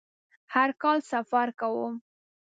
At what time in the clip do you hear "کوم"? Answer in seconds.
1.59-1.93